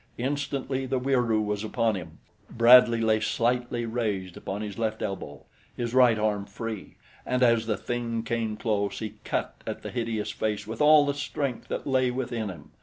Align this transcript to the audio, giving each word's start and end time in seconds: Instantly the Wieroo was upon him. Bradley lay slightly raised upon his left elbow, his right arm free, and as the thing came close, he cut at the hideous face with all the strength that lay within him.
Instantly 0.17 0.87
the 0.87 0.99
Wieroo 0.99 1.43
was 1.43 1.63
upon 1.63 1.93
him. 1.93 2.17
Bradley 2.49 3.01
lay 3.01 3.19
slightly 3.19 3.85
raised 3.85 4.35
upon 4.35 4.63
his 4.63 4.79
left 4.79 5.03
elbow, 5.03 5.45
his 5.77 5.93
right 5.93 6.17
arm 6.17 6.47
free, 6.47 6.95
and 7.23 7.43
as 7.43 7.67
the 7.67 7.77
thing 7.77 8.23
came 8.23 8.57
close, 8.57 8.97
he 8.97 9.19
cut 9.23 9.61
at 9.67 9.83
the 9.83 9.91
hideous 9.91 10.31
face 10.31 10.65
with 10.65 10.81
all 10.81 11.05
the 11.05 11.13
strength 11.13 11.67
that 11.67 11.85
lay 11.85 12.09
within 12.09 12.49
him. 12.49 12.71